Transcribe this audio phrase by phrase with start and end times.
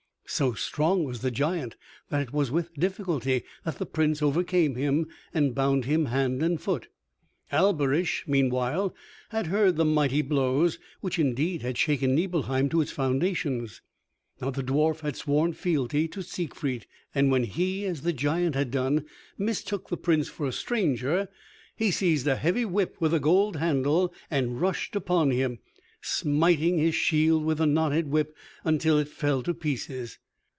[0.33, 1.75] So strong was the giant
[2.07, 6.59] that it was with difficulty that the Prince overcame him and bound him hand and
[6.59, 6.87] foot.
[7.51, 8.95] Alberich meanwhile
[9.31, 13.81] had heard the mighty blows, which indeed had shaken Nibelheim to its foundations.
[14.39, 18.71] Now the dwarf had sworn fealty to Siegfried, and when he, as the giant had
[18.71, 19.03] done,
[19.37, 21.27] mistook the Prince for a stranger,
[21.75, 25.59] he seized a heavy whip with a gold handle and rushed upon him,
[26.03, 30.17] smiting his shield with the knotted whip until it fell to pieces.